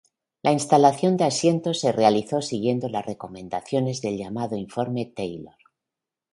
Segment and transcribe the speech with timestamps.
[0.41, 5.57] La instalación de asientos se realizó siguiendo las recomendaciones del llamado informe Taylor.